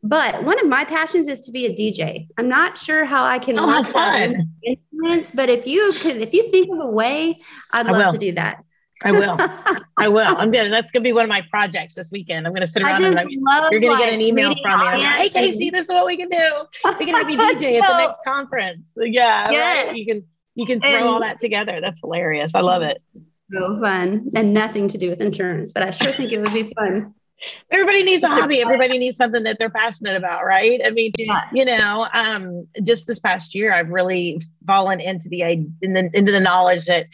[0.05, 3.38] But one of my passions is to be a dj i'm not sure how i
[3.38, 4.48] can oh, fun.
[4.64, 7.40] instruments but if you if you think of a way
[7.72, 8.64] i'd love to do that
[9.05, 9.37] I will.
[9.99, 10.37] I will.
[10.37, 10.71] I'm gonna.
[10.71, 12.47] That's gonna be one of my projects this weekend.
[12.47, 14.87] I'm gonna sit around and you're gonna get an email from me.
[14.87, 16.51] Like, hey Casey, this is what we can do.
[16.99, 18.93] We can have you DJ at the next conference.
[18.97, 19.85] Yeah, yeah.
[19.85, 19.97] Right?
[19.97, 20.24] You can
[20.55, 21.81] you can throw and, all that together.
[21.81, 22.55] That's hilarious.
[22.55, 23.03] I love it.
[23.51, 26.72] So fun and nothing to do with insurance, but I sure think it would be
[26.74, 27.14] fun.
[27.70, 28.61] Everybody needs a hobby.
[28.61, 30.81] Everybody needs something that they're passionate about, right?
[30.85, 31.49] I mean, yeah.
[31.53, 36.31] you know, um, just this past year, I've really fallen into the, in the into
[36.31, 37.07] the knowledge that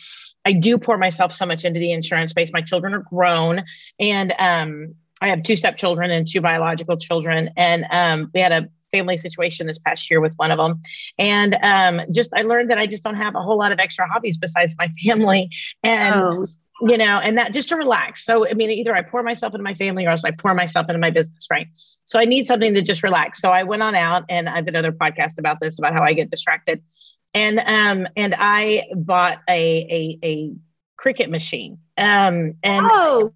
[0.45, 2.53] I do pour myself so much into the insurance space.
[2.53, 3.65] My children are grown,
[3.99, 7.51] and um, I have two stepchildren and two biological children.
[7.57, 10.81] And um, we had a family situation this past year with one of them.
[11.19, 14.09] And um, just I learned that I just don't have a whole lot of extra
[14.09, 15.51] hobbies besides my family.
[15.83, 16.47] And oh.
[16.81, 18.25] You know, and that just to relax.
[18.25, 20.89] So, I mean, either I pour myself into my family or else I pour myself
[20.89, 21.67] into my business, right?
[22.05, 23.41] So I need something to just relax.
[23.41, 26.31] So I went on out and I've another podcast about this, about how I get
[26.31, 26.83] distracted.
[27.35, 30.53] And, um, and I bought a, a, a
[31.01, 31.79] Cricut machine.
[31.97, 33.33] Um, and oh,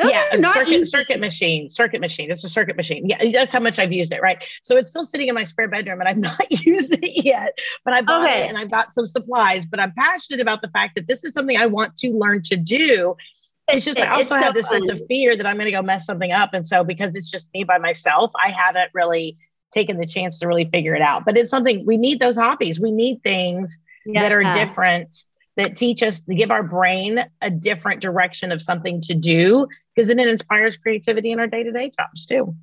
[0.00, 2.30] those yeah, are not circuit, circuit machine, circuit machine.
[2.30, 3.08] It's a circuit machine.
[3.08, 4.44] Yeah, that's how much I've used it, right?
[4.62, 7.94] So it's still sitting in my spare bedroom and I've not used it yet, but
[7.94, 8.40] I bought Okay.
[8.40, 9.66] it and I've got some supplies.
[9.66, 12.56] But I'm passionate about the fact that this is something I want to learn to
[12.56, 13.16] do.
[13.68, 15.72] It's just I It's also so have this sense of fear that I'm going to
[15.72, 16.54] go mess something up.
[16.54, 19.38] And so because it's just me by myself, I haven't really
[19.72, 21.24] taken the chance to really figure it out.
[21.24, 22.80] But it's something we need those hobbies.
[22.80, 23.78] We need things
[24.14, 25.14] that are different
[25.56, 30.08] that teach us to give our brain a different direction of something to do because
[30.08, 32.54] then it inspires creativity in our day-to-day jobs too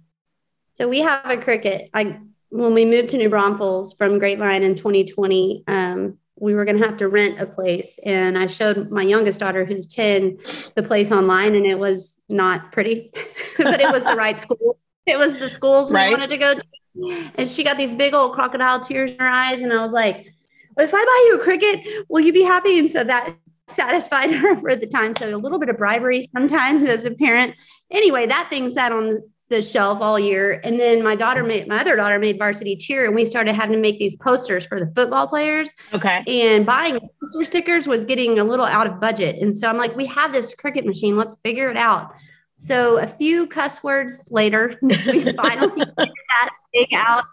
[0.73, 1.89] So we have a Cricut.
[1.93, 2.19] I
[2.49, 6.85] when we moved to New Braunfels from Grapevine in 2020, um, we were going to
[6.85, 10.37] have to rent a place, and I showed my youngest daughter, who's 10,
[10.75, 13.11] the place online, and it was not pretty,
[13.57, 14.77] but it was the right school.
[15.05, 16.07] It was the schools Right.
[16.07, 19.27] we wanted to go to, and she got these big old crocodile tears in her
[19.27, 20.33] eyes, and I was like,
[20.77, 23.35] "If I buy you a Cricut, will you be happy?" And so that
[23.67, 25.13] satisfied her for the time.
[25.19, 27.55] So a little bit of bribery sometimes as a parent.
[27.91, 29.19] Anyway, that thing sat on
[29.49, 30.59] the shelf all year.
[30.63, 33.73] And then my daughter made my other daughter made varsity cheer, and we started having
[33.73, 35.69] to make these posters for the football players.
[35.93, 39.41] okay And buying poster stickers was getting a little out of budget.
[39.41, 41.15] And so I'm like, we have this Cricut machine.
[41.15, 42.13] Let's figure it out.
[42.57, 47.23] So a few cuss words later, we finally figured that thing out.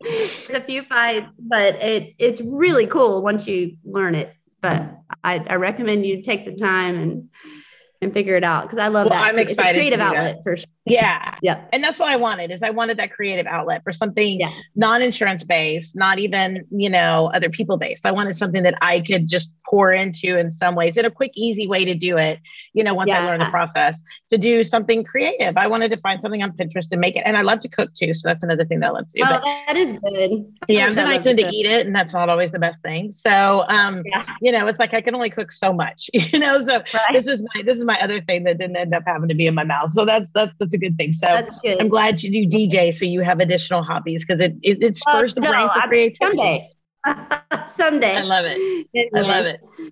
[0.00, 4.32] There's a few fights, but it it's really cool once you learn it.
[4.60, 7.28] But I, I recommend you take the time and
[8.00, 9.32] and figure it out because I love Well, that.
[9.32, 10.16] I'm It's excited a creative do that.
[10.16, 10.64] outlet for sure.
[10.86, 11.64] yeah Yeah.
[11.72, 14.50] and that's what i wanted is i wanted that creative outlet for something Yeah.
[14.76, 19.28] non-insurance based not even you know other people based i wanted something that i could
[19.28, 22.38] just pour into in some ways in a quick easy way to do it
[22.72, 26.22] you know once i learned the process to do something creative i wanted to find
[26.22, 28.64] something on pinterest and make it and i love to cook too so that's another
[28.64, 30.46] thing that i love to do Well, but that is good.
[30.68, 33.10] yeah, then I tend to eat it, and that's not always the best thing.
[33.12, 34.24] So, um, Yeah.
[34.40, 36.58] you know, it's like I can only cook so much, you know.
[36.60, 37.02] So Right.
[37.12, 39.46] this was my this is my other thing that didn't end up having to be
[39.48, 39.92] in my mouth.
[39.92, 41.12] So that's that's that's a good thing.
[41.12, 41.80] So That's good.
[41.80, 45.16] I'm glad you do DJ, so you have additional hobbies because it, it it Well,
[45.16, 46.38] spurs the no, brain for creativity.
[46.38, 46.70] Someday.
[47.66, 48.16] Someday.
[48.16, 48.86] I love it.
[49.16, 49.60] I love it.
[49.62, 49.90] Well,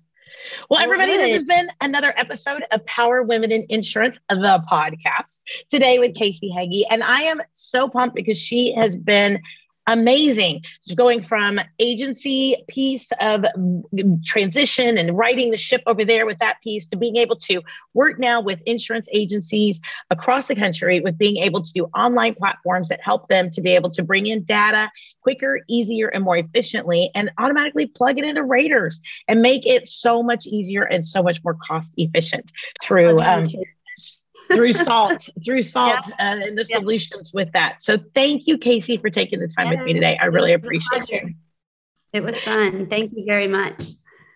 [0.69, 5.99] Well, everybody, this has been another episode of Power Women in Insurance, the podcast, today
[5.99, 6.85] with Casey Heggie.
[6.89, 9.41] And I am so pumped because she has been
[9.87, 10.61] amazing.
[10.95, 13.45] Going from agency piece of
[14.25, 17.61] transition and writing the ship over there with that piece to being able to
[17.93, 19.79] work now with insurance agencies
[20.09, 23.71] across the country with being able to do online platforms that help them to be
[23.71, 28.43] able to bring in data quicker, easier, and more efficiently and automatically plug it into
[28.43, 33.45] raters and make it so much easier and so much more cost efficient through um,
[34.53, 36.77] through salt through salt uh, and the Yeah.
[36.79, 37.81] solutions with that.
[37.81, 40.17] So thank you casey for taking the time with me today.
[40.21, 41.33] I really appreciate it.
[42.13, 42.87] It was fun.
[42.87, 43.83] Thank you very much.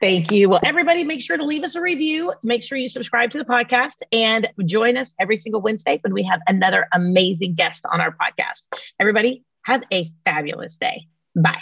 [0.01, 0.49] thank you.
[0.49, 2.34] Well everybody make sure to leave us a review.
[2.43, 6.24] Make sure you subscribe to the podcast and join us every single wednesday when we
[6.24, 8.68] have another amazing guest on our podcast.
[8.99, 11.07] Everybody have a fabulous day.
[11.36, 11.62] Bye